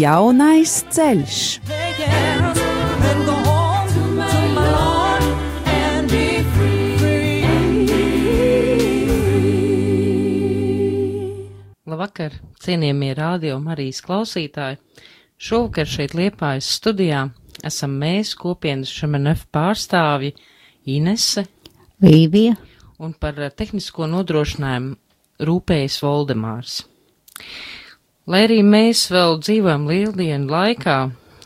[0.00, 1.38] Jaunais ceļš.
[11.90, 14.78] Labvakar, cienījamie radio Marijas klausītāji!
[15.36, 17.26] Šovakar šeit Liepājas studijā
[17.66, 20.32] esam mēs, kopienas Šemenef pārstāvji
[20.94, 21.44] Inese,
[22.00, 22.56] Līvija
[23.04, 26.80] un par eh, tehnisko nodrošinājumu rūpējas Voldemārs.
[28.28, 30.96] Lai arī mēs vēl dzīvojam lieldienu laikā,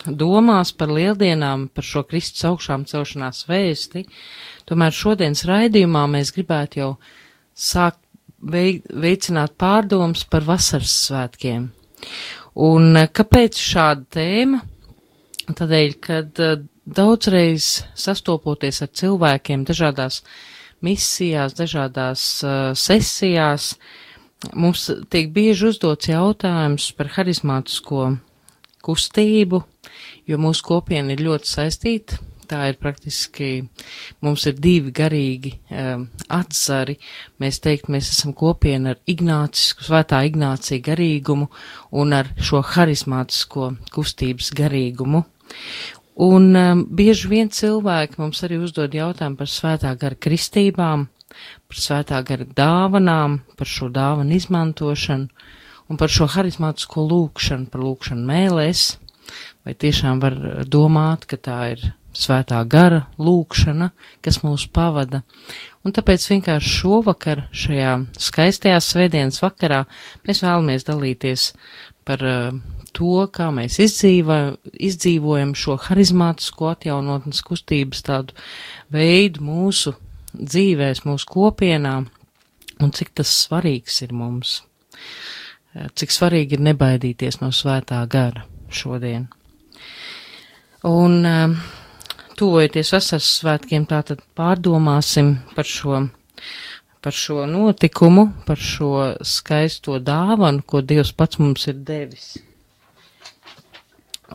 [0.07, 4.05] domās par lieldienām, par šo Kristus augšām celšanās vēsti,
[4.69, 6.91] tomēr šodienas raidījumā mēs gribētu jau
[7.55, 8.01] sākt
[8.45, 11.71] veicināt pārdomas par vasaras svētkiem.
[12.67, 14.61] Un eh, kāpēc šāda tēma?
[15.49, 20.21] Tādēļ, kad eh, daudzreiz sastopoties ar cilvēkiem dažādās
[20.85, 23.71] misijās, dažādās uh, sesijās,
[24.53, 28.13] mums tiek bieži uzdots jautājums par harizmātisko
[28.85, 29.63] kustību,
[30.29, 32.21] jo mūsu kopiena ir ļoti saistīta.
[32.45, 33.63] Tā ir praktiski,
[34.21, 36.99] mums ir divi garīgi um, atzari.
[37.41, 41.49] Mēs teikt, mēs esam kopiena ar Ignācisku, svētā Ignācija garīgumu
[41.97, 45.25] un ar šo harizmātisko kustības garīgumu.
[46.29, 51.09] Un um, bieži vien cilvēki mums arī uzdod jautājumu par svētā gara kristībām,
[51.75, 55.27] par svētā gara dāvanām, par šo dāvanu izmantošanu
[55.91, 58.85] un par šo harizmātisko lūkšanu, par lūkšanu mēlēs.
[59.67, 60.37] Vai tiešām var
[60.71, 61.83] domāt, ka tā ir
[62.15, 63.91] svētā gara lūkšana,
[64.23, 65.25] kas mūs pavada.
[65.83, 69.83] Un tāpēc vienkārši šovakar, šajā skaistajā svētdienas vakarā,
[70.29, 71.49] mēs vēlamies dalīties
[72.07, 72.63] par uh,
[72.95, 74.39] to, kā mēs izdzīvo,
[74.79, 78.39] izdzīvojam šo harizmātisko atjaunotnes kustības tādu
[78.95, 79.97] veidu mūsu
[80.35, 81.95] dzīvēs, mūsu kopienā,
[82.83, 84.59] un cik tas svarīgs ir mums.
[85.75, 89.27] Cik svarīgi ir nebaidīties no svētā gara šodien.
[90.87, 91.27] Un
[92.39, 96.05] tuvojoties vasaras svētkiem, tātad pārdomāsim par šo
[97.05, 102.31] par šo notikumu, par šo skaisto dāvanu, ko Dievs pats mums ir devis.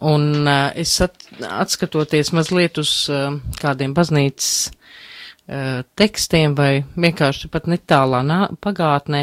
[0.05, 4.69] Un uh, es at, atskatoties mazliet uz uh, kādiem baznīcas
[5.99, 8.21] tekstiem vai vienkārši pat netālā
[8.61, 9.21] pagātnē,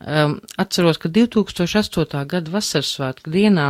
[0.00, 2.24] um, atceros, ka 2008.
[2.30, 3.68] gada vasarsvētku dienā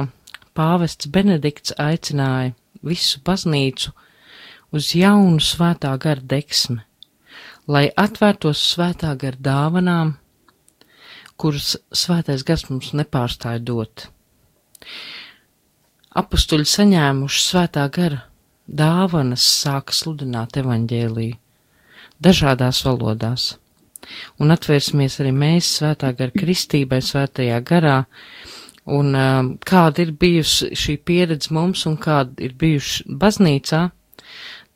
[0.55, 2.55] pāvests Benedikts aicināja
[2.85, 3.95] visu baznīcu
[4.75, 6.81] uz jaunu svētā gara deksmi,
[7.67, 10.17] lai atvērtos svētā gara dāvanām,
[11.37, 14.09] kuras svētais gars mums nepārstāja dot
[16.15, 18.21] apustuļi saņēmuši svētā gara
[18.81, 21.44] dāvanas sāka sludināt evaņģēliju
[22.22, 23.54] dažādās valodās.
[24.38, 27.98] Un atvērsimies arī mēs svētā gara kristībai, svētajā garā,
[28.84, 33.82] un um, kāda ir bijusi šī pieredze mums un kāda ir bijuši baznīcā,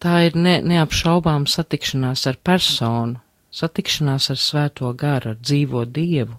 [0.01, 3.21] tā ir ne, neapšaubām satikšanās ar personu,
[3.53, 6.39] satikšanās ar svēto garu, ar dzīvo dievu.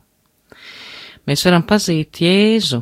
[1.30, 2.82] Mēs varam pazīt Jēzu,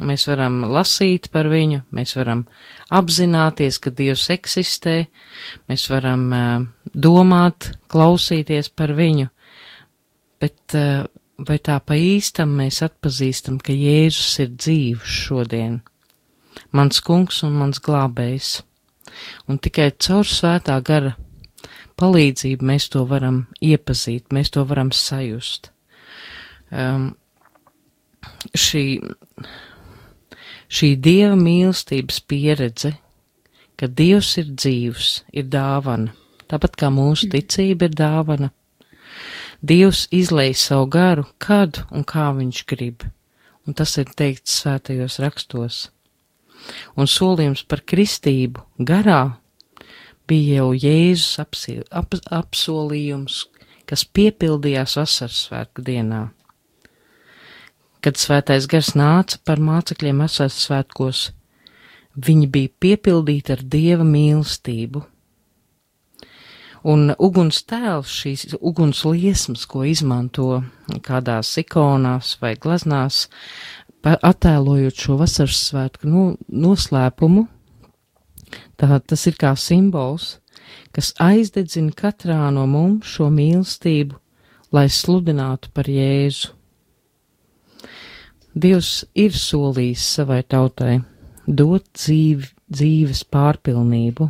[0.00, 2.46] Mēs varam lasīt par viņu, mēs varam
[2.96, 4.94] apzināties, ka Dievs eksistē,
[5.68, 6.62] mēs varam uh,
[6.96, 9.28] domāt, klausīties par viņu,
[10.40, 11.04] bet uh,
[11.36, 15.80] vai tā pa īstam mēs atpazīstam, ka Jēzus ir dzīvs šodien,
[16.72, 18.62] mans kungs un mans glābējs,
[19.44, 21.18] un tikai caur svētā gara
[22.00, 25.68] palīdzību mēs to varam iepazīt, mēs to varam sajust.
[26.72, 27.12] Um,
[28.56, 28.84] šī
[30.72, 32.94] Šī dieva mīlestības pieredze,
[33.76, 36.14] ka Dievs ir dzīvs, ir dāvana,
[36.48, 38.48] tāpat kā mūsu ticība ir dāvana.
[39.60, 43.04] Dievs izlēj savu garu, kad un kā viņš grib,
[43.68, 45.84] un tas ir teikts svētajos rakstos.
[46.96, 49.22] Un solījums par kristību garā
[50.24, 53.42] bija jau Jēzus apsi, ap, apsolījums,
[53.84, 56.30] kas piepildījās vasaras svētku dienā.
[58.02, 61.30] Kad svētais gars nāca par mācekļiem asās svētkos,
[62.18, 65.04] viņi bija piepildīti ar dieva mīlestību.
[66.82, 70.64] Un uguns tēls, šīs uguns liesmas, ko izmanto
[71.06, 73.28] kādās ikonās vai glaznās,
[74.02, 77.44] attēlojot šo vasaras svētku nu, noslēpumu,
[78.76, 80.40] tā tas ir kā simbols,
[80.90, 84.18] kas aizdedzina katrā no mums šo mīlestību,
[84.74, 86.50] lai sludinātu par Jēzu.
[88.52, 90.98] Dievs ir solījis savai tautai
[91.48, 94.26] dot dzīvi, dzīves pārpilnību,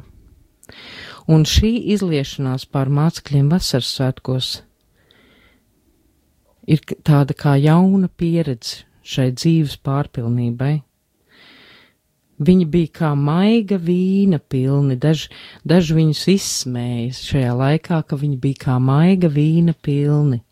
[1.34, 4.52] un šī izliešanās pār mācekļiem vasaras svētkos
[6.70, 10.76] ir tāda kā jauna pieredze šai dzīves pārpilnībai.
[12.42, 15.28] Viņi bija kā maiga vīna pilni, daži,
[15.66, 20.42] daži viņus izsmēja šajā laikā, ka viņi bija kā maiga vīna pilni.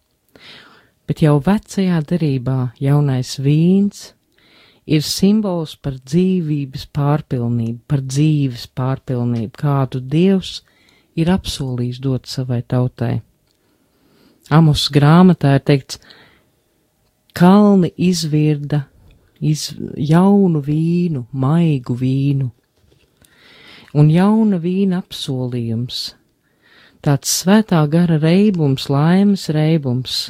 [1.11, 4.12] Bet jau vecajā derībā jaunais vīns
[4.87, 10.61] ir simbols par dzīvības pārpilnību, par dzīves pārpilnību, kādu Dievs
[11.19, 13.17] ir apsolījis dot savai tautai.
[14.55, 15.99] Amos grāmatā ir teikts,
[17.35, 18.85] kalni izvirda
[19.43, 22.53] iz jaunu vīnu, maigu vīnu.
[23.99, 26.12] Un jauna vīna apsolījums,
[27.03, 30.29] tāds svētā gara reibums, laimes reibums,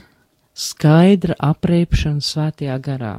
[0.61, 3.15] skaidra apreipšana svētajā garā.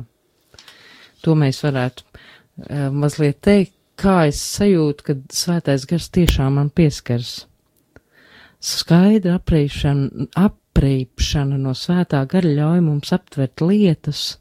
[1.25, 7.45] To mēs varētu uh, mazliet teikt, kā es sajūtu, kad svētais gars tiešām man pieskars.
[8.61, 14.37] Skaidra apreipšana, apreipšana no svētā gara ļauj mums aptvert lietas,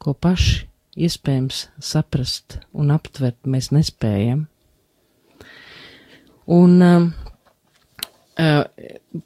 [0.00, 0.66] ko paši
[1.00, 4.46] iespējams saprast un aptvert mēs nespējam.
[6.50, 7.10] Un uh,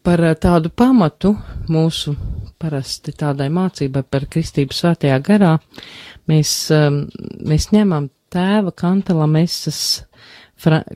[0.02, 1.34] par tādu pamatu
[1.70, 2.14] mūsu
[2.60, 5.52] parasti tādai mācībai par kristību svētajā garā
[6.30, 7.04] mēs, um,
[7.44, 10.04] mēs ņemam tēva kantala mesas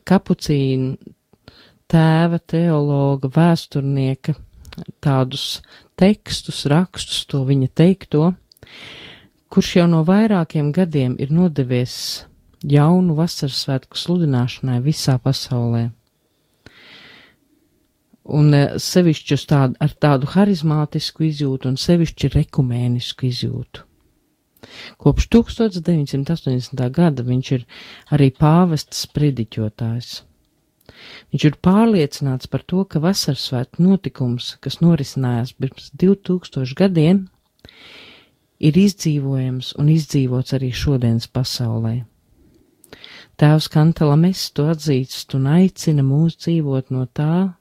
[0.09, 0.97] kapucīnu
[1.89, 4.35] tēva teologa vēsturnieka
[5.03, 5.61] tādus
[5.99, 8.33] tekstus, rakstus, to viņa teikto,
[9.51, 12.25] kurš jau no vairākiem gadiem ir nodevies
[12.63, 15.89] jaunu vasaras svētku sludināšanai visā pasaulē.
[18.29, 23.85] Un e, sevišķi tādu, ar tādu harizmātisku izjūtu un sevišķi rekumēnisku izjūtu.
[25.01, 26.83] Kopš 1980.
[26.93, 27.65] gada viņš ir
[28.13, 30.11] arī pāvests prediķotājs.
[31.33, 37.27] Viņš ir pārliecināts par to, ka vasaras svētku notikums, kas norisinājās pirms 2000 gadiem,
[38.59, 42.01] ir izdzīvojams un izdzīvots arī šodienas pasaulē.
[43.39, 47.58] Tēvs Kantalames to atzīst un aicina mūs dzīvot no tā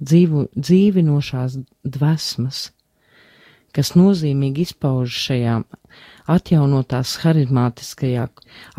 [0.00, 2.68] dzīvu, dzīvinošās dvesmas,
[3.74, 5.56] kas nozīmīgi izpauž šajā
[6.28, 8.28] atjaunotās harizmātiskajā,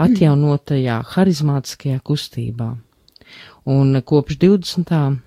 [0.05, 2.73] atjaunotajā harizmātiskajā kustībā.
[3.69, 5.19] Un kopš 20.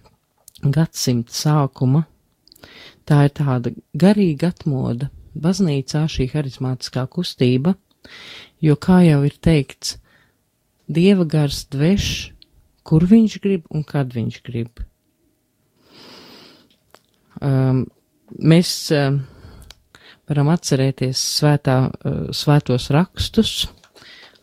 [0.62, 2.04] gadsimta sākuma
[3.06, 7.74] tā ir tāda garīga atmoda baznīcā šī harizmātiskā kustība,
[8.60, 9.96] jo, kā jau ir teikts,
[10.88, 12.06] dieva gars dveš,
[12.86, 14.82] kur viņš grib un kad viņš grib.
[17.42, 17.86] Um,
[18.38, 19.16] mēs um,
[20.30, 23.54] varam atcerēties svētā, uh, svētos rakstus,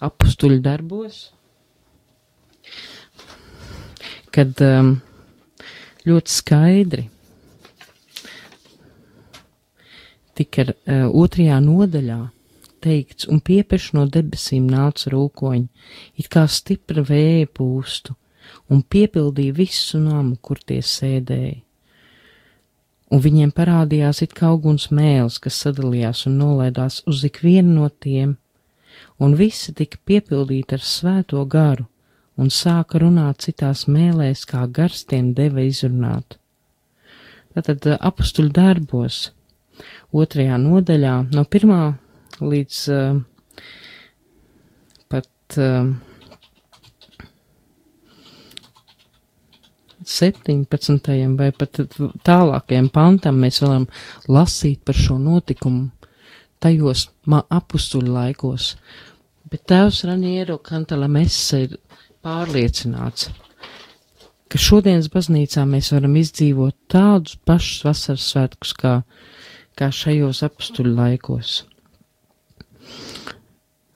[0.04, 1.22] apstuļu darbos,
[4.36, 4.98] kad um,
[6.07, 7.06] ļoti skaidri
[10.40, 12.19] tika uh, otrajā nodaļā
[12.84, 15.68] teikts, un piepeš no debesīm nāca rūkoņi,
[16.19, 18.16] it kā stipra vēja pūstu,
[18.72, 21.62] un piepildīja visu namu, kur tie sēdēja.
[23.10, 28.36] Un viņiem parādījās it kā uguns mēls, kas sadalījās un nolaidās uz ikvienu no tiem,
[29.18, 31.88] un visi tika piepildīti ar svēto garu,
[32.38, 36.38] un sāka runāt citās mēlēs, kā gars tiem deva izrunāt.
[37.58, 39.32] Tātad apustuļu darbos
[40.13, 41.82] otrajā nodaļā, no pirmā
[42.39, 43.18] līdz uh,
[45.10, 45.89] pat uh,
[50.10, 51.12] 17.
[51.39, 51.82] vai pat
[52.25, 53.88] tālākajam pantam mēs varam
[54.28, 55.89] lasīt par šo notikumu
[56.60, 58.74] tajos apustuļu laikos,
[59.51, 61.78] bet tēvs Raniero Kantala Messe ir
[62.25, 63.30] pārliecināts,
[64.50, 69.00] ka šodienas baznīcā mēs varam izdzīvot tādus pašus vasaras svētkus kā
[69.80, 71.63] kā šajos apstuļu laikos.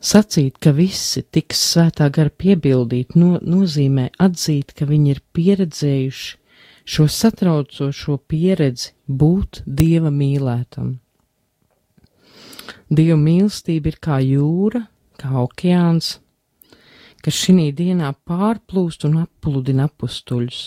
[0.03, 6.33] Sacīt, ka visi tiks svētā gara piebildīt, no, nozīmē atzīt, ka viņi ir pieredzējuši
[6.83, 10.97] šo satraucošo pieredzi būt dieva mīlētam.
[12.91, 14.83] Dieva mīlestība ir kā jūra,
[15.23, 16.17] kā okeāns,
[17.23, 20.63] kas šī dienā pārplūst un appludina apstuļus.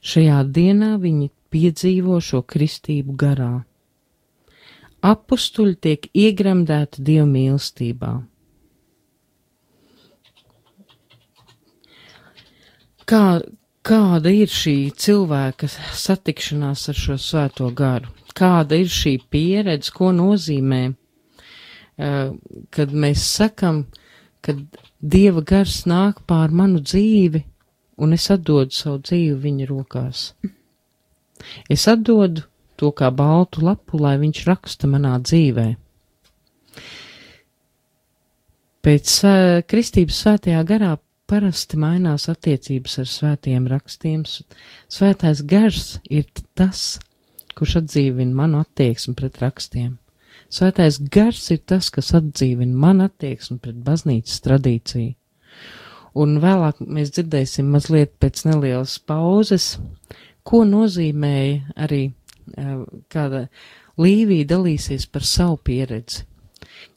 [0.00, 3.54] Šajā dienā viņi piedzīvo šo kristību garā
[5.06, 8.12] Apustuļi tiek iegremdēti Dieva mīlestībā.
[13.06, 13.22] Kā,
[13.86, 18.10] kāda ir šī cilvēka satikšanās ar šo svēto garu?
[18.36, 20.80] Kāda ir šī pieredze, ko nozīmē,
[22.74, 23.84] kad mēs sakam,
[24.42, 24.58] kad
[25.00, 27.44] Dieva gars nāk pār manu dzīvi,
[28.02, 30.26] un es atdodu savu dzīvi viņa rokās.
[31.70, 32.42] Es atdodu
[32.78, 35.66] to kā baltu lapu, lai viņš raksta manā dzīvē.
[38.86, 39.34] Pēc uh,
[39.66, 40.92] kristības svētajā garā
[41.26, 44.22] parasti mainās attiecības ar svētiem rakstiem.
[44.86, 46.98] Svētais gars ir tas,
[47.58, 49.96] kurš atdzīvina manu attieksmi pret rakstiem.
[50.52, 55.16] Svētais gars ir tas, kas atdzīvina manu attieksmi pret baznīcas tradīciju.
[56.16, 59.74] Un vēlāk mēs dzirdēsim mazliet pēc nelielas pauzes,
[60.46, 62.00] ko nozīmēja arī
[63.12, 63.46] kāda
[64.00, 66.26] Līvija dalīsies par savu pieredzi,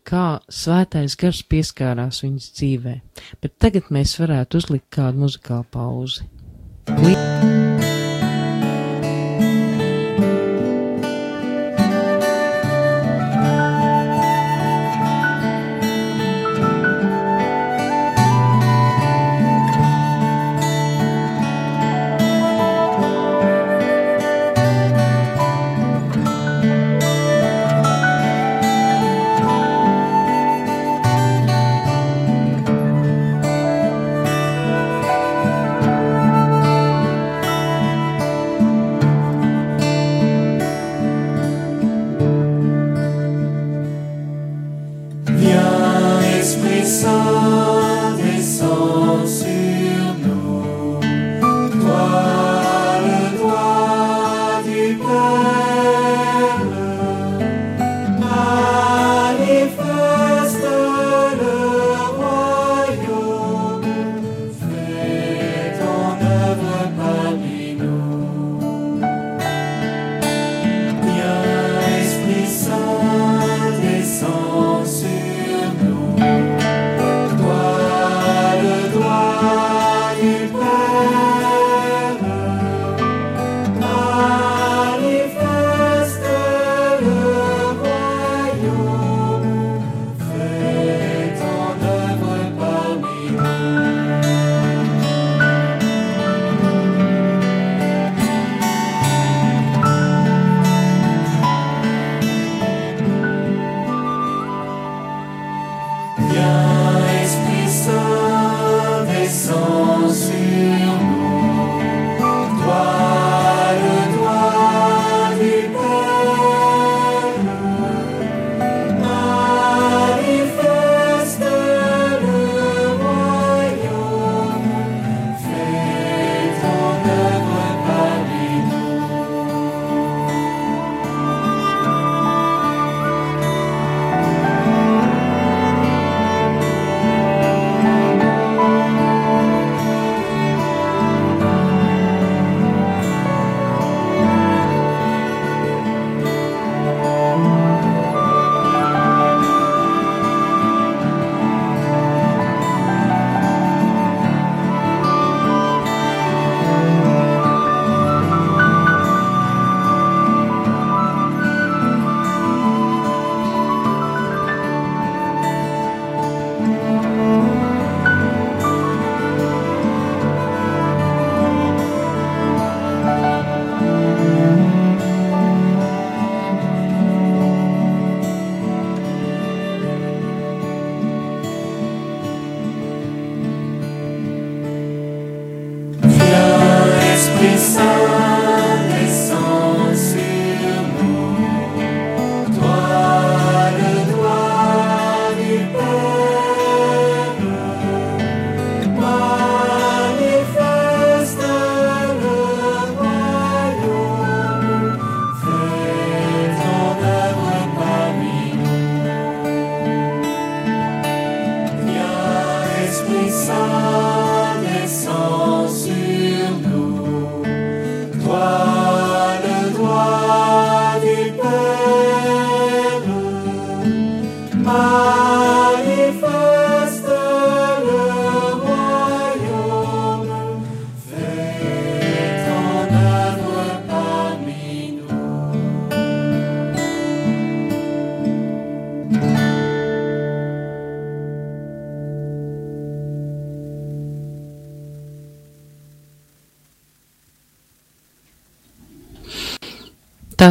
[0.03, 2.97] kā svētais gars pieskārās viņas dzīvē,
[3.41, 6.27] bet tagad mēs varētu uzlikt kādu muzikālu pauzi.
[6.99, 7.68] Lī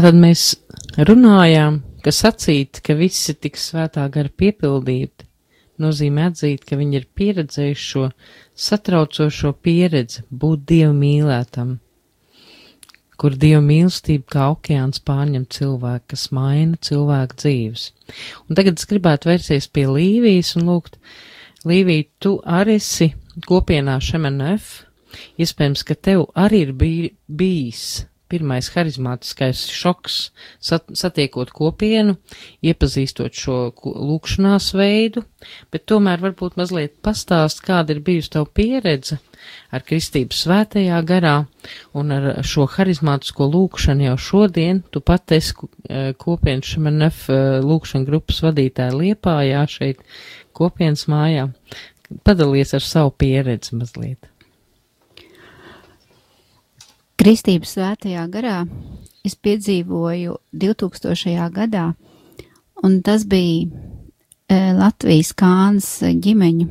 [0.08, 0.42] tātad mēs
[1.04, 5.26] runājām, ka sacīt, ka visi tiks svētā gara piepildīti,
[5.84, 8.06] nozīmē atzīt, ka viņi ir pieredzējuši šo
[8.56, 11.76] satraucošo pieredzi būt dievu mīlētam,
[13.20, 17.88] kur dievu mīlestība kā okeāns pārņem cilvēku, kas maina cilvēku dzīves.
[18.48, 20.96] Un tagad es gribētu vērsties pie Līvijas un lūgt,
[21.68, 23.12] Līvija, tu arī esi
[23.44, 24.86] kopienā Šemenef,
[25.36, 30.18] iespējams, ka tev arī ir bij, bijis pirmais harizmātiskais šoks,
[30.60, 32.16] sat, satiekot kopienu,
[32.64, 35.24] iepazīstot šo lūkšanās veidu,
[35.72, 39.18] bet tomēr varbūt mazliet pastāst, kāda ir bijusi tavu pieredze
[39.72, 41.36] ar kristības svētajā garā
[41.96, 44.82] un ar šo harizmātisko lūkšanu jau šodien.
[44.92, 45.54] Tu pat esi
[45.88, 50.02] eh, kopienas šemenef eh, lūkšana grupas vadītāja Liepājā šeit
[50.56, 51.48] kopienas mājā.
[52.24, 54.27] Padalies ar savu pieredzi mazliet.
[57.18, 58.60] Kristības svētajā garā
[59.26, 61.48] es piedzīvoju 2000.
[61.50, 61.88] gadā,
[62.86, 66.68] un tas bija e, Latvijas kāns ģimeņu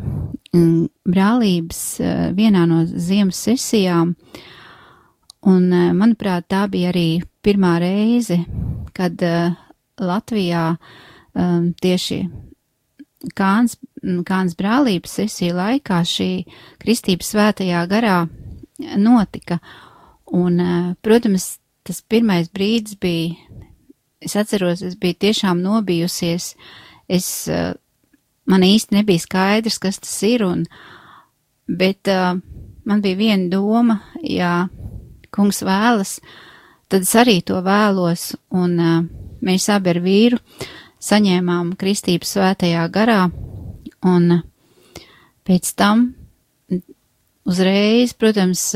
[1.04, 4.14] brālības e, vienā no ziemas sesijām,
[5.52, 8.40] un e, manuprāt tā bija arī pirmā reize,
[8.96, 9.20] kad
[10.00, 10.64] Latvijā
[11.84, 12.22] tieši
[13.38, 13.76] kāns,
[14.26, 16.32] kāns brālības sesija laikā šī
[16.80, 18.22] Kristības svētajā garā
[18.98, 19.60] notika.
[20.36, 20.60] Un,
[21.02, 21.58] protams,
[21.88, 23.36] tas pirmais brīdis bija,
[24.20, 26.52] es atceros, es biju tiešām nobijusies,
[27.08, 27.30] es,
[28.50, 30.66] man īsti nebija skaidrs, kas tas ir, un,
[31.68, 32.12] bet
[32.88, 34.68] man bija viena doma, ja
[35.32, 36.18] kungs vēlas,
[36.92, 38.76] tad es arī to vēlos, un
[39.44, 40.42] mēs abi ar vīru
[41.04, 43.28] saņēmām kristības svētajā garā,
[44.08, 44.42] un
[45.48, 46.10] pēc tam
[47.48, 48.72] uzreiz, protams,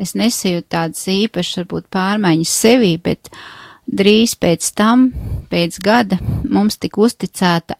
[0.00, 3.30] es nesīju tādas īpašas, varbūt, pārmaiņas sevī, bet
[3.90, 5.08] drīz pēc tam,
[5.50, 7.78] pēc gada, mums tika uzticēta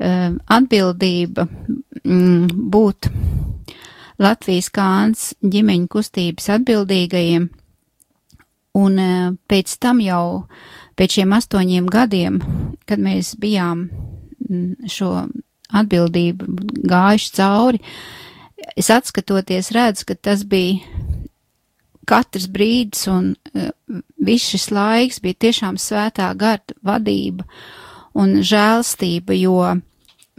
[0.00, 3.10] atbildība mm, būt
[4.20, 7.46] Latvijas kāns ģimeņu kustības atbildīgajiem,
[8.80, 8.98] un
[9.48, 10.24] pēc tam jau,
[10.96, 12.40] pēc šiem astoņiem gadiem,
[12.88, 15.12] kad mēs bijām mm, šo
[15.80, 16.48] atbildību
[16.90, 18.19] gājuši cauri, uh,
[18.76, 20.80] es atskatoties redzu, ka tas bija
[22.10, 23.70] katrs brīdis un uh,
[24.18, 27.46] viss šis laiks bija tiešām svētā garda vadība
[28.18, 29.60] un žēlstība, jo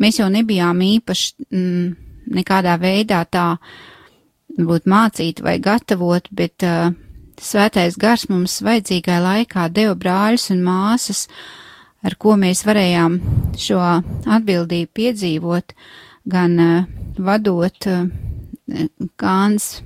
[0.02, 1.86] mēs jau nebijām īpaši mm,
[2.36, 3.46] nekādā veidā tā
[4.58, 6.92] būt mācīti vai gatavot, bet uh,
[7.42, 11.28] svētais gars mums vajadzīgā laikā deva brāļus un māsas,
[12.04, 13.20] ar ko mēs varējām
[13.58, 15.78] šo atbildību piedzīvot,
[16.28, 18.06] gan uh, vadot eh,
[19.20, 19.82] Kāns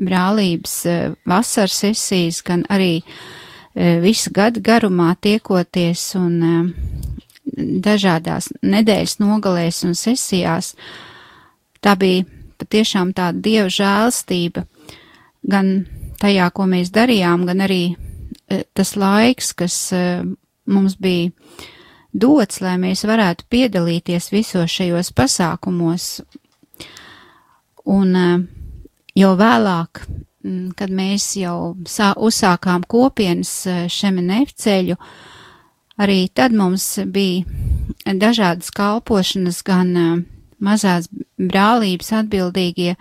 [0.00, 6.72] brālības eh, vasaras sesijas, gan arī eh, visu gadu garumā tiekoties un
[7.54, 10.72] dažādās nedēļas nogalēs un sesijās.
[11.84, 12.24] Tā bija
[12.58, 14.64] patiešām tāda dieva žēlstība
[15.44, 15.84] gan
[16.22, 17.82] tajā, ko mēs darījām, gan arī
[18.74, 19.76] tas laiks, kas
[20.64, 21.30] mums bija
[22.14, 26.08] dots, lai mēs varētu piedalīties visos šajos pasākumos
[27.84, 28.44] Un eh,
[29.18, 30.04] jau vēlāk,
[30.44, 34.96] mm, kad mēs jau sā, uzsākām kopienas eh, šemenef ceļu,
[36.00, 40.14] arī tad mums bija dažādas kalpošanas, gan eh,
[40.64, 42.96] mazās brālības atbildīgie,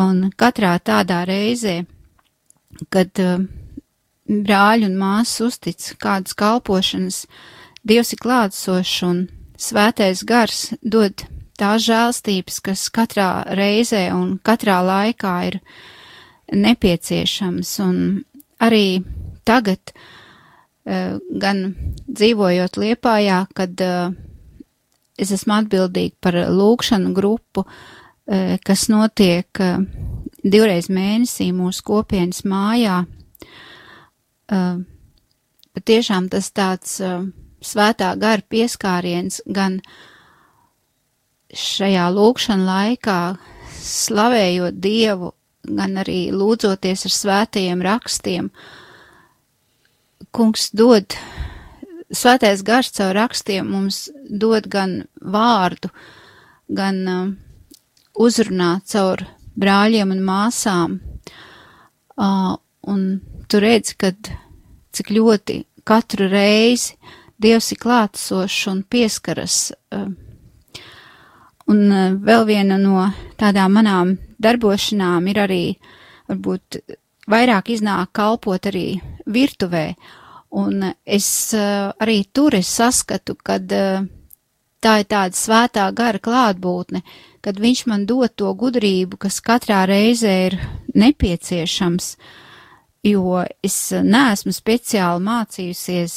[0.00, 1.82] un katrā tādā reizē,
[2.92, 3.12] kad
[4.26, 7.24] brāļi un māsas uztic kādas kalpošanas,
[7.86, 9.18] Dievs ir klātsošs un
[9.62, 11.22] svētais gars dod
[11.60, 15.58] tās žēlstības, kas katrā reizē un katrā laikā ir
[16.52, 17.72] nepieciešams.
[17.84, 17.98] Un
[18.62, 19.02] arī
[19.48, 21.62] tagad, uh, gan
[22.06, 24.14] dzīvojot Liepājā, kad uh,
[25.18, 29.62] es esmu atbildīga par lūkšanu grupu, uh, kas notiek
[30.46, 33.00] divreiz mēnesī mūsu kopienas mājā.
[35.76, 37.00] Patiešām tas tāds
[37.66, 39.96] svētā gara pieskāriens gan uh,
[41.54, 43.20] šajā lūkšana laikā,
[43.86, 45.32] slavējot Dievu,
[45.66, 48.50] gan arī lūdzoties ar svētajiem rakstiem,
[50.34, 51.16] kungs dod,
[52.12, 55.90] svētais gars caur rakstiem mums dod gan vārdu,
[56.68, 57.26] gan uh,
[58.14, 59.24] uzrunāt caur
[59.56, 60.98] brāļiem un māsām,
[62.20, 62.54] uh,
[62.86, 63.06] un
[63.48, 64.34] tu redzi, kad
[64.96, 66.96] cik ļoti katru reizi
[67.36, 69.56] Dievs ir klātsošs un pieskaras
[69.92, 70.06] uh,
[71.72, 73.08] Un eh, vēl viena no
[73.40, 75.64] tādām manām darbošanām ir arī,
[76.30, 76.80] varbūt
[77.30, 79.88] vairāk iznāk kalpot arī virtuvē.
[80.56, 83.66] Un es arī tur es saskatu, kad
[84.86, 87.02] tā ir tāda svētā gara klātbūtne,
[87.44, 90.58] kad viņš man dod to gudrību, kas katrā reizē ir
[90.94, 92.12] nepieciešams,
[93.10, 96.16] jo es neesmu speciāli mācījusies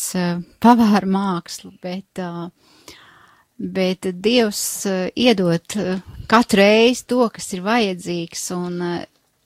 [0.62, 2.22] pavāru mākslu, bet,
[3.60, 4.64] bet Dievs
[5.20, 5.76] iedot
[6.32, 8.80] katru reizi to, kas ir vajadzīgs, un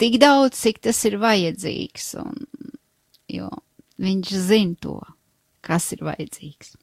[0.01, 2.45] tik daudz, cik tas ir vajadzīgs, un,
[3.31, 3.49] jo
[4.03, 4.99] viņš zina to,
[5.65, 6.75] kas ir vajadzīgs.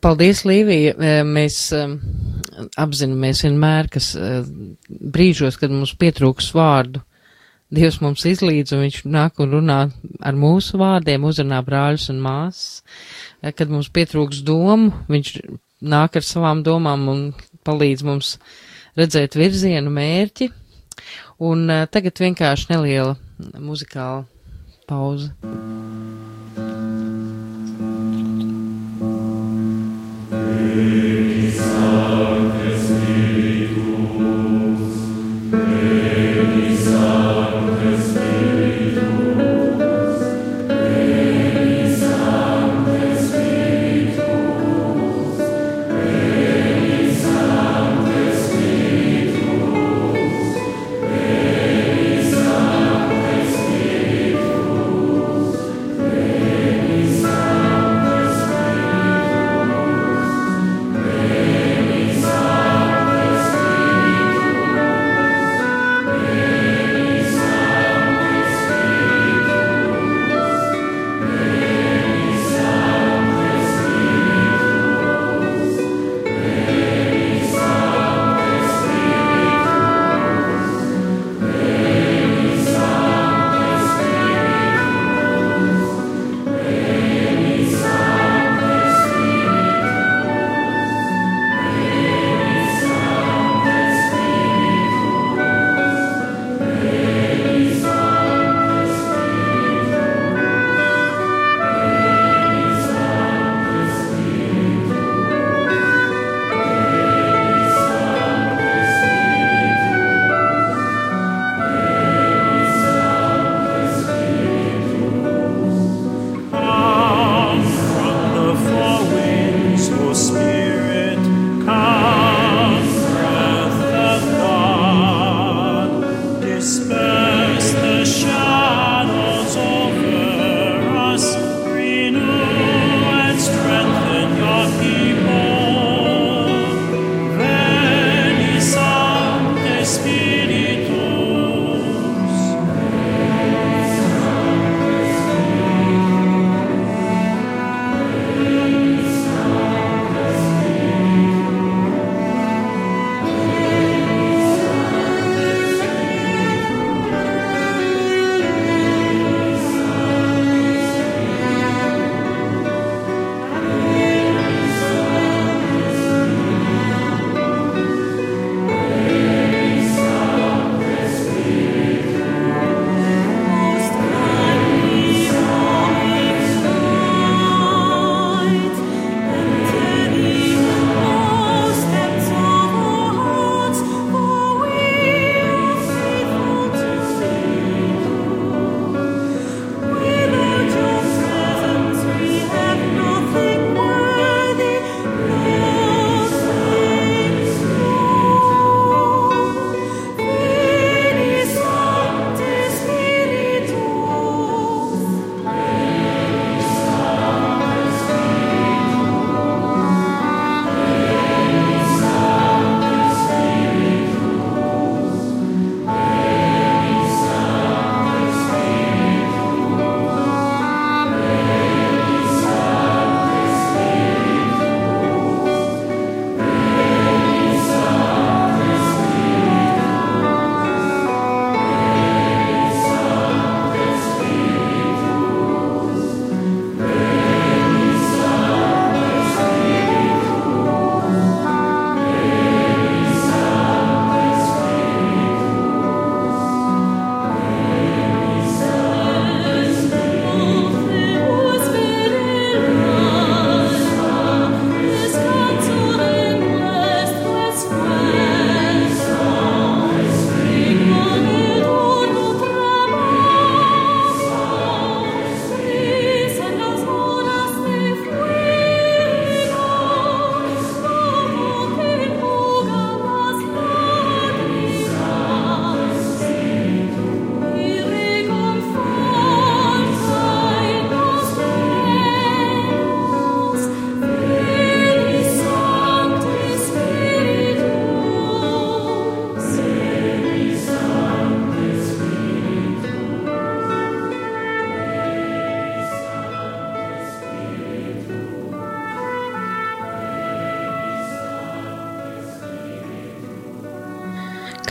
[0.00, 0.92] Paldies, Līvija.
[1.26, 1.56] Mēs
[2.78, 4.12] apzināmies vienmēr, kas
[4.86, 7.00] brīžos, kad mums pietrūks vārdu,
[7.74, 9.78] Dievs mums izlīdz un viņš nāk un runā
[10.22, 12.84] ar mūsu vārdiem, uzrunā brāļus un māsas.
[13.42, 15.32] Kad mums pietrūks domu, viņš
[15.82, 17.24] nāk ar savām domām un
[17.66, 18.36] palīdz mums
[18.96, 20.52] redzēt virzienu, mērķi.
[21.42, 23.16] Un tagad vienkārši neliela
[23.60, 24.24] muzikāla
[24.86, 25.34] pauze.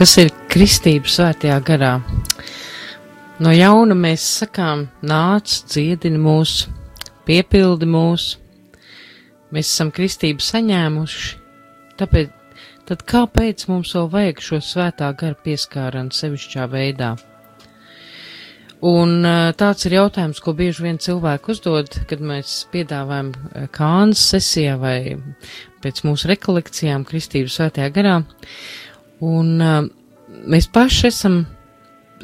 [0.05, 1.95] Kas ir kristība svētajā garā?
[3.41, 6.67] No jauna mēs sakām, nāc, dziedini mūs,
[7.25, 8.25] piepildi mūs.
[9.49, 11.33] Mēs esam kristību saņēmuši,
[11.97, 17.15] tāpēc tad kāpēc mums vēl vajag šo svētā gara pieskāranu sevišķā veidā?
[18.85, 19.25] Un
[19.57, 23.33] tāds ir jautājums, ko bieži vien cilvēki uzdod, kad mēs piedāvājam
[23.73, 24.99] kānas sesijā vai
[25.81, 28.19] pēc mūsu rekolekcijām Kristības svētajā garā.
[29.23, 29.56] Un
[30.43, 31.43] mēs paši esam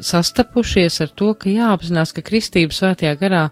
[0.02, 3.42] sastapušies ar to, ka jāapzinās, ka Kristības svētajā garā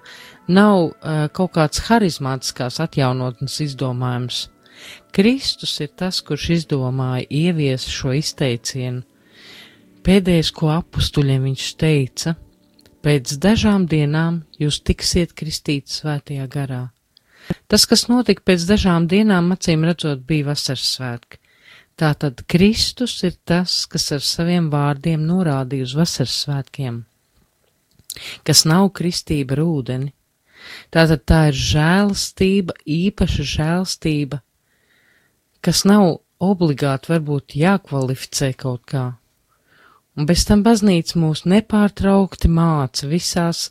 [0.51, 4.49] nav uh, kaut kāds harizmātiskās atjaunotnes izdomājums.
[5.15, 9.05] Kristus ir tas, kurš izdomāja ievies šo izteicienu.
[10.07, 12.35] Pēdējais, ko apustuļiem viņš teica,
[13.05, 16.87] pēc dažām dienām jūs tiksiet kristīti svētajā garā.
[17.69, 21.40] Tas, kas notika pēc dažām dienām, acīm redzot, bija vasaras svētki.
[22.01, 27.03] Tātad Kristus ir tas, kas ar saviem vārdiem norādīja uz vasaras svētkiem,
[28.49, 30.09] kas nav kristība ar ūdeni.
[30.93, 34.41] Tātad tā ir žēlastība, īpaša žēlastība,
[35.61, 39.05] kas nav obligāti varbūt jākvalificē kaut kā.
[40.17, 43.69] Un bez tam baznīca mūs nepārtraukti māca visās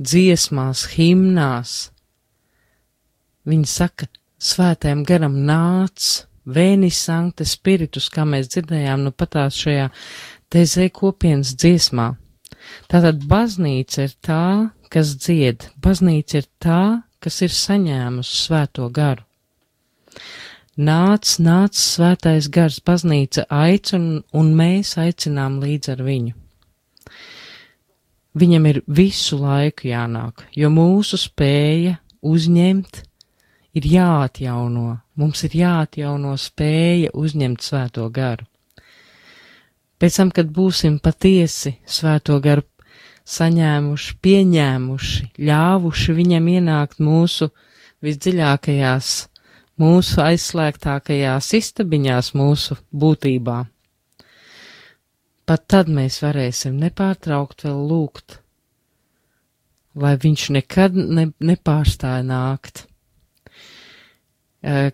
[0.00, 1.76] dziesmās, himnās.
[3.48, 4.08] Viņa saka,
[4.40, 6.10] svētēm garam nāc,
[6.48, 9.90] Vēnis Sankte Spiritus, kā mēs dzirdējām nu patās šajā
[10.50, 12.14] tezē kopienas dziesmā.
[12.90, 14.44] Tātad baznīca ir tā,
[14.92, 16.82] kas dzied, baznīca ir tā,
[17.20, 19.26] kas ir saņēmusi svēto garu.
[20.80, 26.34] Nāc, nāc svētais gars, baznīca aicina, un mēs aicinām līdz ar viņu.
[28.40, 33.02] Viņam ir visu laiku jānāk, jo mūsu spēja uzņemt
[33.76, 38.46] ir jāatjauno, mums ir jāatjauno spēja uzņemt svēto garu.
[40.00, 42.64] Pēc tam, kad būsim patiesi svēto garu
[43.28, 47.50] saņēmuši, pieņēmuši, ļāvuši viņam ienākt mūsu
[48.04, 49.10] visdziļākajās,
[49.80, 53.58] mūsu aizslēgtākajās istabiņās, mūsu būtībā.
[55.50, 58.38] Pat tad mēs varēsim nepārtraukt vēl lūgt,
[59.98, 62.86] lai viņš nekad ne, nepārstāja nākt.
[64.60, 64.90] Eh,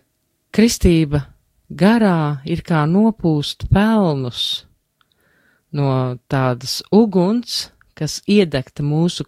[0.55, 1.25] kristība
[1.67, 4.63] garā ir kā nopūst pelnus
[5.75, 9.25] no tādas uguns, kas iedegta mūsu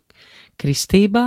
[0.60, 1.26] kristībā,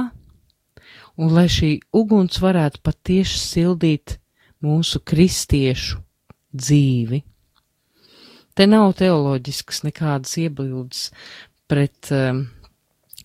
[1.21, 4.17] un lai šī uguns varētu patieši sildīt
[4.65, 6.01] mūsu kristiešu
[6.57, 7.21] dzīvi.
[8.57, 11.11] Te nav teoloģiskas nekādas iebildes
[11.69, 12.47] pret um,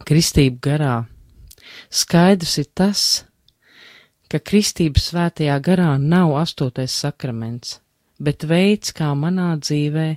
[0.08, 0.98] kristību garā.
[1.92, 3.04] Skaidrs ir tas,
[4.32, 7.80] ka kristības svētajā garā nav astotais sakraments,
[8.20, 10.08] bet veids, kā manā dzīvē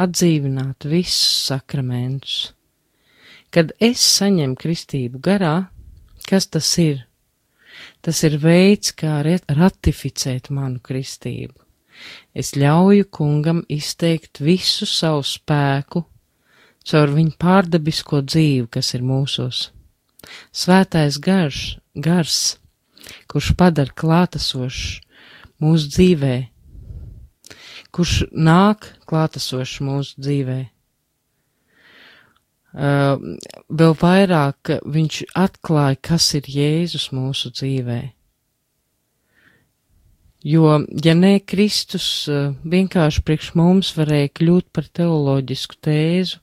[0.00, 2.52] atdzīvināt visus sakramentus.
[3.54, 5.68] Kad es saņemu kristību garā,
[6.26, 7.04] kas tas ir?
[8.02, 11.54] Tas ir veids, kā ratificēt manu kristību.
[12.34, 16.02] Es ļauju kungam izteikt visu savu spēku
[16.84, 19.68] caur viņu pārdabisko dzīvi, kas ir mūsos.
[20.52, 22.56] Svētais garš, gars
[23.30, 25.00] kurš padara klātesošs
[25.62, 26.36] mūsu dzīvē,
[27.94, 30.60] kurš nāk klātesošs mūsu dzīvē.
[32.74, 33.38] Uh,
[33.70, 38.00] vēl vairāk viņš atklāja, kas ir Jēzus mūsu dzīvē.
[40.44, 46.42] Jo, ja ne Kristus uh, vienkārši priekš mums varēja kļūt par teoloģisku tēzu,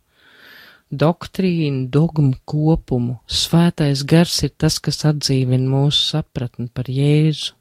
[0.91, 3.17] doktrīnu, dogmu kopumu.
[3.27, 7.55] Svētais gars ir tas, kas atdzīvina mūsu sapratni par Jēzu.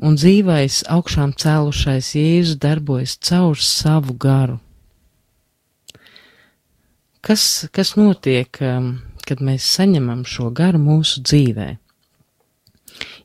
[0.00, 4.56] Un dzīvais augšām cēlušais Jēzus darbojas caur savu garu.
[7.20, 8.94] Kas, kas notiek, um,
[9.28, 11.74] kad mēs saņemam šo garu mūsu dzīvē?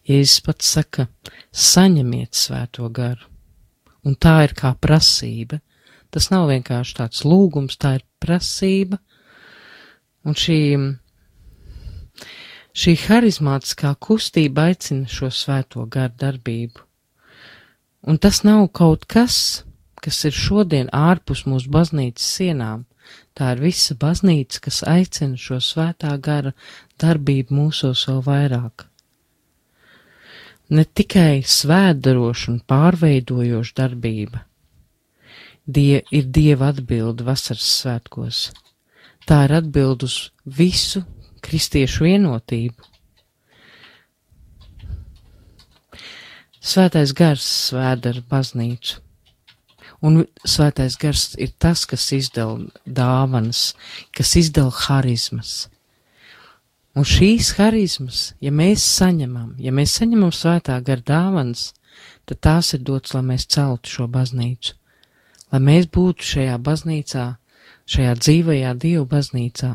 [0.05, 1.07] Jēzus pats saka,
[1.55, 3.23] saņemiet svēto garu,
[4.03, 5.61] un tā ir kā prasība–
[6.15, 9.01] Tas nav vienkārši tāds lūgums, tā ir prasība.
[10.23, 10.59] Un šī,
[12.71, 16.85] šī harizmātiskā kustība aicina šo svēto garu darbību.
[18.07, 19.65] Un tas nav kaut kas,
[19.99, 22.87] kas ir šodien ārpus mūsu baznīcas sienām.
[23.35, 26.55] Tā ir visa baznīca, kas aicina šo svētā gara
[27.03, 28.87] darbību mūsos vēl vairāk.
[30.71, 34.45] Ne tikai svētdaroša un pārveidojoša darbība,
[35.65, 38.49] Die, ir Dieva atbilde vasaras svētkos.
[39.25, 41.01] Tā ir atbild uz visu
[41.45, 42.91] kristiešu vienotību.
[46.65, 49.01] Svētais gars svēda ar baznīcu,
[50.05, 53.73] Un svētais gars ir tas, kas izdala dāvanas,
[54.13, 55.69] kas izdala harizmas.
[56.95, 61.71] Un šīs harizmas, ja mēs saņemam, ja mēs saņemam svētā gara dāvanas,
[62.29, 64.75] tad tās ir dotas, lai mēs celtu šo baznīcu,
[65.55, 67.25] lai mēs būtu šajā baznīcā,
[67.87, 69.71] šajā dzīvajā Dievu baznīcā.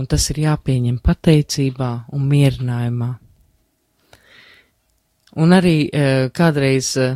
[0.00, 3.10] Un tas ir jāpieņem pateicībā un mierinājumā.
[5.38, 7.08] Un arī e, kādreiz e,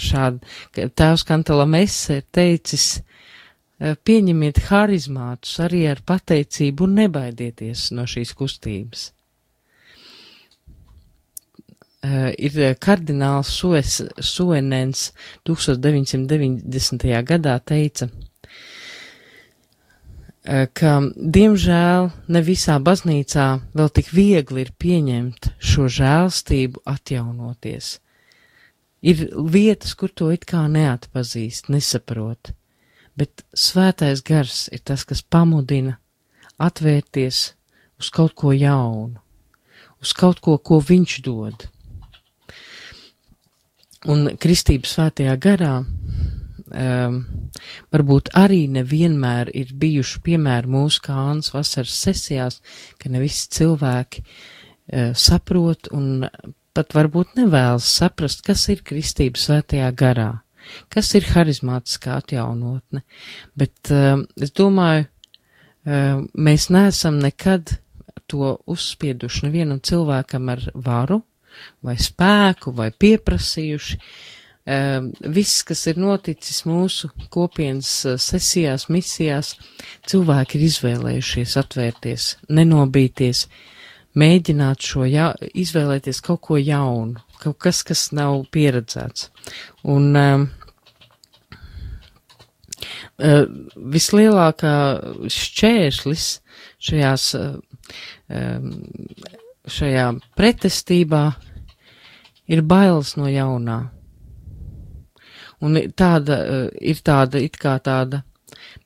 [0.00, 8.08] šādi tēvs Kantala Mese ir teicis, e, pieņemiet harizmātus arī ar pateicību un nebaidieties no
[8.08, 9.10] šīs kustības.
[12.02, 15.12] Uh, ir kardināls Sues, Suenens
[15.46, 17.22] 1990.
[17.28, 18.08] gadā teica,
[20.42, 23.46] Eh, ka, diemžēl, ne visā baznīcā
[23.78, 28.00] vēl tik viegli ir pieņemt šo žēlstību atjaunoties.
[29.06, 32.50] Ir vietas, kur to it kā neatpazīst, nesaprot,
[33.14, 36.00] bet svētais gars ir tas, kas pamudina
[36.58, 37.42] atvērties
[38.02, 39.22] uz kaut ko jaunu,
[40.02, 41.68] uz kaut ko, ko viņš dod.
[44.10, 47.18] Un kristības svētajā garā um,
[47.94, 52.58] varbūt arī nevienmēr ir bijuši piemēri mūsu kānas vasaras sesijās,
[52.98, 56.26] ka ne visi cilvēki uh, saprot un
[56.74, 60.30] pat varbūt nevēlas saprast, kas ir kristība svētajā garā,
[60.90, 63.04] kas ir harizmātiskā atjaunotne,
[63.54, 67.76] bet uh, es domāju, uh, mēs neesam nekad
[68.26, 71.22] to uzspieduši nevienam cilvēkam ar varu
[71.84, 73.98] vai spēku vai pieprasījuši,
[74.64, 79.56] Ehm, viss, kas ir noticis mūsu kopienas eh, sesijās, misijās,
[80.06, 83.48] cilvēki ir izvēlējušies atvērties, nenobīties,
[84.14, 89.32] mēģināt šo, ja, izvēlēties kaut ko jaunu, kaut kas, kas nav pieredzēts.
[89.90, 90.46] Un um,
[93.18, 93.42] uh,
[93.96, 94.76] vislielākā
[95.26, 96.28] šķēršlis
[96.86, 97.58] šajās, uh,
[99.68, 101.24] šajā pretestībā
[102.50, 103.80] ir bailes no jaunā
[105.62, 108.24] Un tāda eh, ir tāda, it kā tāda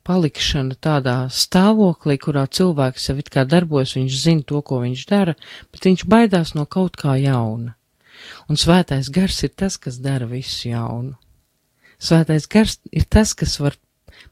[0.05, 5.33] palikšana tādā stāvoklī, kurā cilvēks jau it kā darbojas, viņš zina to, ko viņš dara,
[5.73, 7.73] bet viņš baidās no kaut kā jauna.
[8.49, 11.17] Un svētais gars ir tas, kas dara visu jaunu.
[11.97, 13.77] Svētais gars ir tas, kas var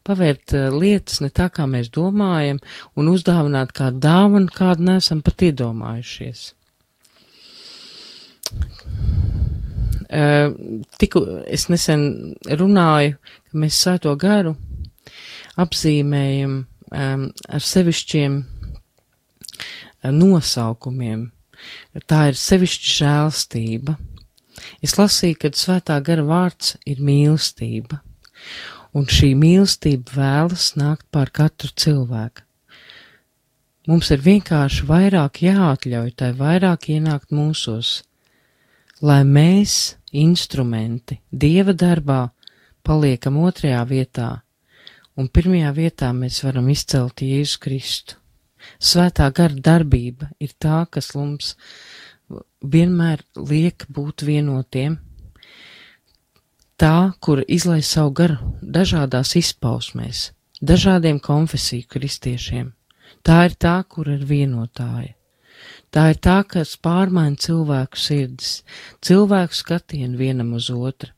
[0.06, 2.62] pavērt uh, lietas ne tā, kā mēs domājam,
[2.96, 6.52] un uzdāvināt kādu dāvanu, kādu nesam pat iedomājušies.
[11.02, 13.18] Tiku, es nesen runāju,
[13.50, 14.54] ka mēs svēto garu
[15.60, 16.60] apzīmējam
[16.94, 18.38] ar sevišķiem
[20.14, 21.32] nosaukumiem.
[22.06, 23.96] Tā ir sevišķa žēlstība.
[24.86, 28.00] Es lasīju, ka svētā gara vārds ir mīlestība,
[28.96, 32.46] un šī mīlestība vēlas nākt pār katru cilvēku.
[33.86, 38.00] Mums ir vienkārši vairāk jāatļauj tai vairāk ienākt mūsos,
[39.06, 42.24] lai mēs instrumenti Dieva darbā
[42.86, 44.30] paliekam otrajā vietā,
[45.20, 48.18] un pirmajā vietā mēs varam izcelt Jēzu Kristu.
[48.82, 51.54] Svētā gara darbība ir tā, kas mums
[52.66, 54.98] vienmēr liek būt vienotiem,
[56.78, 62.74] tā, kur izlai savu garu dažādās izpausmēs, dažādiem konfesiju kristiešiem.
[63.26, 65.16] Tā ir tā, kur ir vienotāja.
[65.90, 68.64] Tā ir tā, kas pārmaina cilvēku sirdis,
[69.06, 71.12] cilvēku skatienu vienam uz otru.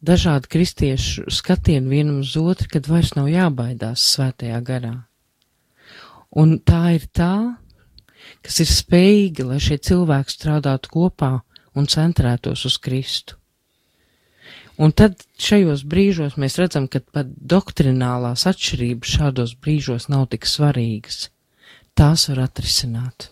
[0.00, 4.94] Dažādi kristiešu skatieni vienam uz otru, kad vairs nav jābaidās svētajā garā.
[6.30, 7.34] Un tā ir tā,
[8.40, 11.34] kas ir spējīga, lai šie cilvēki strādātu kopā
[11.76, 13.39] un centrētos uz Kristu.
[14.78, 21.28] Un tad šajos brīžos mēs redzam, ka pat doktrinālās atšķirības šādos brīžos nav tik svarīgas
[22.00, 23.28] tās var atrisināt.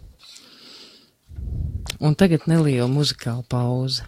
[2.04, 4.04] Un tagad neliela muzikāla pauze.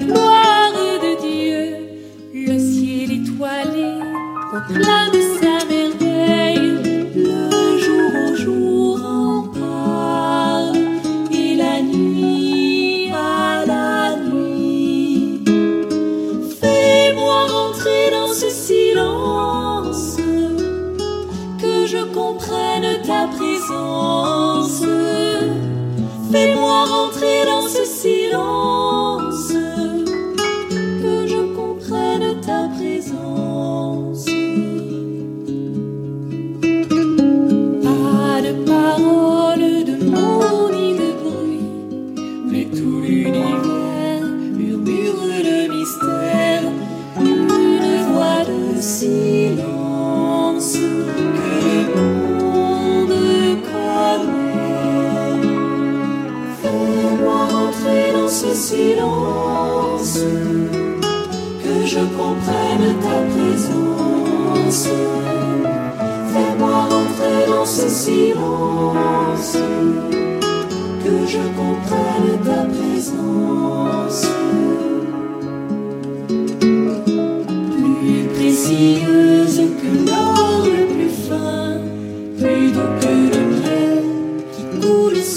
[0.00, 0.51] No.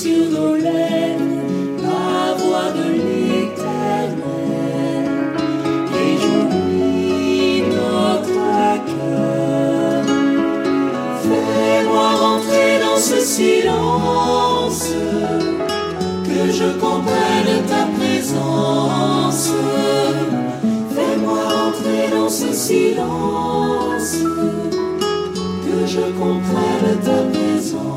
[0.01, 1.23] Sur nos lèvres,
[1.81, 4.23] la voix de l'éternel.
[5.93, 8.41] Réjouis notre
[8.89, 10.03] cœur.
[11.23, 14.91] Fais-moi rentrer dans ce silence,
[16.27, 19.51] que je comprenne ta présence.
[20.93, 24.17] Fais-moi rentrer dans ce silence,
[25.65, 27.94] que je comprenne ta présence.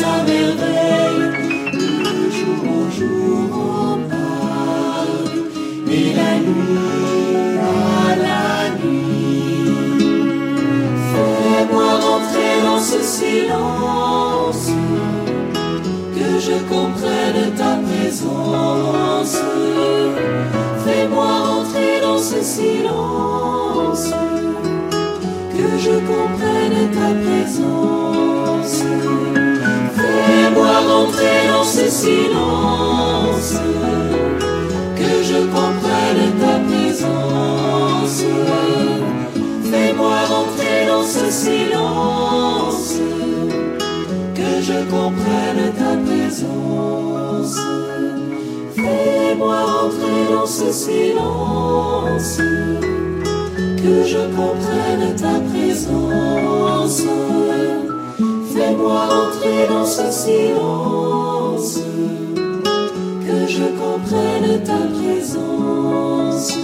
[0.00, 1.24] Sa merveille.
[1.72, 5.18] De jour en jour on parle,
[5.96, 8.46] et la nuit à la
[8.80, 9.70] nuit.
[11.10, 14.66] Fais-moi rentrer dans ce silence,
[16.16, 19.36] que je comprenne ta présence.
[20.84, 24.04] Fais-moi rentrer dans ce silence,
[25.56, 27.97] que je comprenne ta présence.
[41.48, 43.00] Silence,
[44.34, 47.56] que je comprenne ta présence.
[48.76, 52.38] Fais-moi rentrer dans ce silence,
[53.82, 57.02] que je comprenne ta présence.
[58.52, 61.78] Fais-moi rentrer dans ce silence,
[63.26, 66.58] que je comprenne ta présence.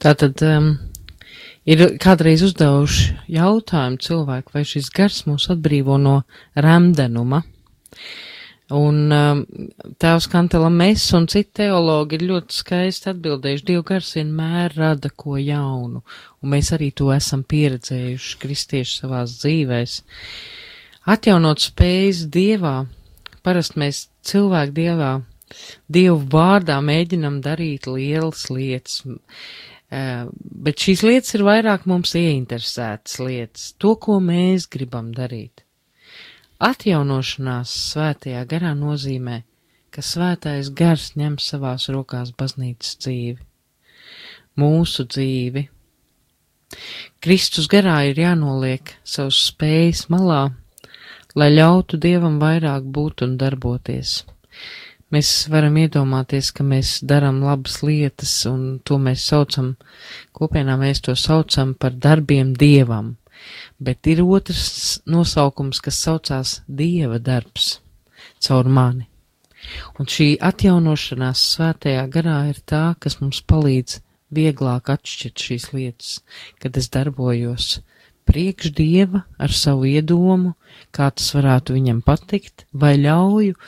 [0.00, 0.70] Tātad um,
[1.68, 6.22] ir kādreiz uzdevuši jautājumu cilvēku, vai šis gars mūs atbrīvo no
[6.56, 7.42] remdenuma.
[8.70, 9.40] Un um,
[9.98, 15.34] tēvs Kantela Mess un citi teologi ir ļoti skaisti atbildējuši, Dieva gars vienmēr rada ko
[15.36, 16.04] jaunu,
[16.40, 19.96] un mēs arī to esam pieredzējuši kristieši savās dzīvēs.
[21.10, 22.76] Atjaunot spējas Dievā,
[23.42, 25.10] parasti mēs cilvēku Dievā,
[25.90, 29.02] Dievu vārdā mēģinam darīt lielas lietas,
[29.90, 35.64] bet šīs lietas ir vairāk mums ieinteresētas lietas, to, ko mēs gribam darīt.
[36.60, 39.40] Atjaunošanās svētajā garā nozīmē,
[39.90, 43.40] ka svētais gars ņem savās rokās baznīcas dzīvi,
[44.60, 45.66] mūsu dzīvi.
[47.24, 50.50] Kristus garā ir jānoliek savus spējas malā,
[51.34, 54.20] lai ļautu Dievam vairāk būt un darboties.
[55.10, 59.72] Mēs varam iedomāties, ka mēs darām labas lietas, un to mēs saucam,
[60.36, 63.16] kopienā mēs to saucam par darbiem Dievam,
[63.82, 67.80] bet ir otrs nosaukums, kas saucās Dieva darbs
[68.38, 69.08] caur mani.
[69.98, 73.98] Un šī atjaunošanās svētajā garā ir tā, kas mums palīdz
[74.30, 76.16] vieglāk atšķirt šīs lietas,
[76.62, 77.80] kad es darbojos
[78.30, 80.54] priekš Dieva ar savu iedomu,
[80.94, 83.58] kā tas varētu viņam patikt, vai ļauju,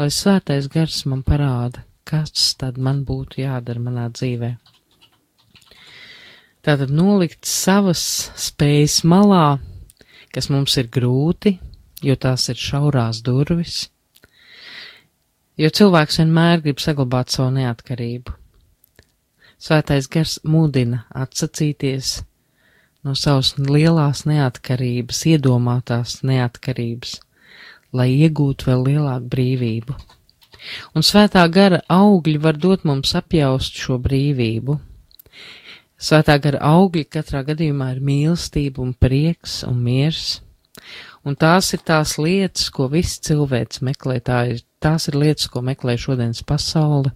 [0.00, 4.54] lai svētais gars man parāda, kas tad man būtu jādara manā dzīvē.
[6.64, 8.00] Tātad nolikt savas
[8.40, 9.58] spējas malā,
[10.32, 11.58] kas mums ir grūti,
[12.00, 13.90] jo tās ir šaurās durvis,
[15.60, 18.36] jo cilvēks vienmēr grib saglabāt savu neatkarību.
[19.60, 22.22] Svētais gars mudina atsacīties
[23.04, 27.18] no savas lielās neatkarības, iedomātās neatkarības,
[27.96, 29.96] lai iegūtu vēl lielāku brīvību.
[30.94, 34.76] Un svētā gara augļi var dot mums apjaust šo brīvību.
[36.00, 40.40] Svētā gara augļi katrā gadījumā ir mīlestība un prieks un miers.
[41.24, 44.20] Un tās ir tās lietas, ko viss cilvēks meklē.
[44.24, 47.12] Tā ir, tās ir lietas, ko meklē šodienas pasaule.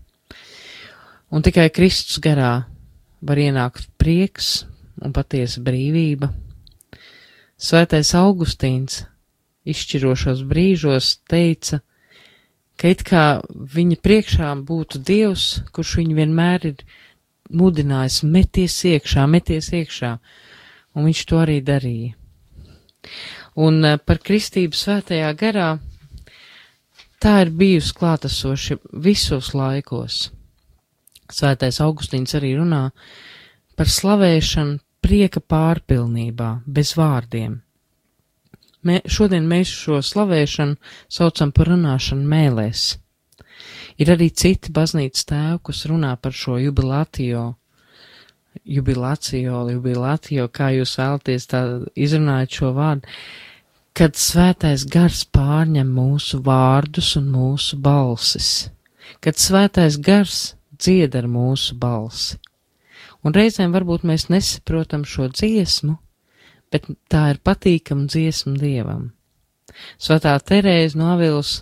[1.32, 2.66] Un tikai Kristus garā
[3.24, 4.66] var ienākt prieks
[5.00, 6.28] un patiesa brīvība.
[7.56, 9.04] Svētais Augustīns
[9.64, 11.80] izšķirošos brīžos teica,
[12.76, 16.84] ka it kā viņa priekšā būtu Dievs, kurš viņu vienmēr ir
[17.54, 20.12] mudinājis meties iekšā, meties iekšā,
[20.94, 22.14] un viņš to arī darīja.
[23.60, 25.74] Un eh, par kristību svētajā garā
[27.22, 30.30] tā ir bijusi klātesoši visos laikos.
[31.32, 32.88] Svētais Augustīns arī runā
[33.76, 37.63] par slavēšanu prieka pārpilnībā, bez vārdiem.
[38.84, 40.76] Mē, šodien mēs šo slavēšanu
[41.08, 42.84] saucam par runāšanu mēlēs.
[44.02, 47.44] Ir arī citi baznīcas tēvi, kas runā par šo jubilātijo,
[48.76, 51.62] jubilācijo, jubilātijo, kā jūs vēlaties tā
[52.06, 53.14] izrunājot šo vārdu,
[53.94, 58.50] kad svētais gars pārņem mūsu vārdus un mūsu balsis,
[59.22, 60.40] kad svētais gars
[60.74, 62.40] dzied ar mūsu balsi.
[63.24, 65.94] Un reizēm varbūt mēs nesaprotam šo dziesmu,
[66.74, 69.12] bet tā ir patīkama dziesma dievam.
[69.98, 71.60] Svētā Terēza no Avils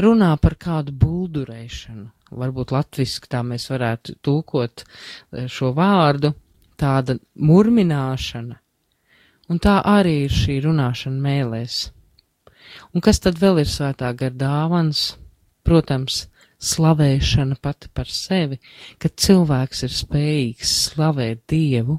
[0.00, 2.06] runā par kādu buldurēšanu,
[2.40, 6.34] varbūt latviski tā mēs varētu tulkot eh, šo vārdu,
[6.80, 8.58] tāda murmināšana,
[9.50, 11.80] un tā arī ir šī runāšana mēlēs.
[12.94, 15.16] Un kas tad vēl ir svētā gar dāvans?
[15.66, 16.22] Protams,
[16.60, 18.60] slavēšana pati par sevi,
[19.00, 21.98] kad cilvēks ir spējīgs slavēt Dievu,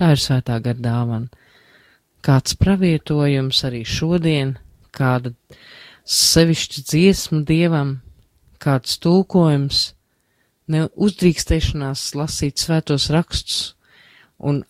[0.00, 1.28] tā ir svētā gar dāvana.
[2.24, 4.56] Kāds pravietojums arī šodien,
[4.96, 5.32] kāda
[6.04, 7.98] sevišķa dziesma Dievam,
[8.60, 9.92] kāds tulkojums,
[10.70, 13.60] ne uzdrīkstēšanās lasīt svētos rakstus
[14.38, 14.62] un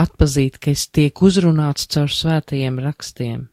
[0.00, 3.44] atpazīt, ka es tiek uzrunāts caur svētajiem rakstiem.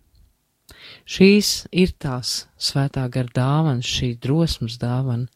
[1.06, 5.28] Šīs ir tās svētā gar dāvanas, šī drosmas dāvana.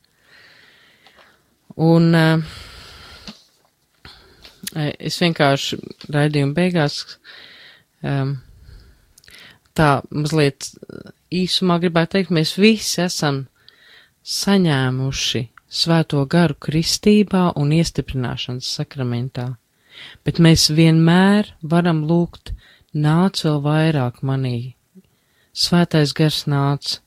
[1.76, 2.56] Un uh,
[4.76, 5.80] es vienkārši
[6.11, 6.99] raidījuma beigās
[8.03, 8.38] um,
[9.76, 10.69] tā mazliet
[11.34, 13.45] īsumā gribētu teikt, mēs visi esam
[14.26, 15.43] saņēmuši
[15.76, 19.49] svēto garu kristībā un iestiprināšanas sakramentā,
[20.26, 22.53] bet mēs vienmēr varam lūgt
[22.95, 24.76] nāc vēl vairāk manī.
[25.55, 26.99] Svētais gars nāc,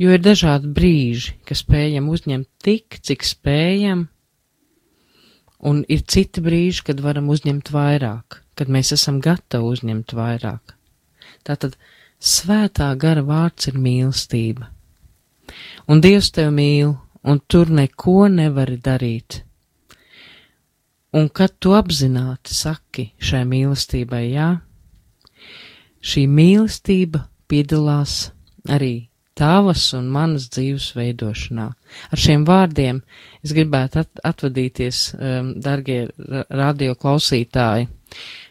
[0.00, 4.08] jo ir dažādi brīži, ka spējam uzņemt tik, cik spējam,
[5.60, 10.74] un ir citi brīži, kad varam uzņemt vairāk, kad mēs esam gatavi uzņemt vairāk.
[11.44, 11.76] Tātad
[12.20, 14.70] svētā gara vārds ir mīlestība.
[15.90, 19.42] Un Dievs tev mīl, un tur neko nevari darīt.
[21.12, 24.50] Un kad tu apzināti saki šai mīlestībai jā,
[26.00, 28.30] šī mīlestība piedalās
[28.70, 29.09] arī
[29.40, 31.66] tavas un manas dzīves veidošanā.
[32.12, 33.00] Ar šiem vārdiem
[33.44, 36.04] es gribētu at atvadīties, um, dargie
[36.48, 37.88] radio klausītāji.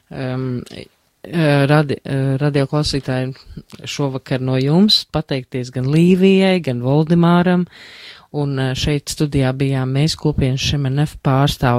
[0.09, 7.67] Um, uh, radi, uh, radio klausītāji šovakar no jums pateikties gan Līvijai, gan Voldemāram,
[8.33, 11.77] un uh, šeit studijā bijām mēs kopienas Šemenef pārstāv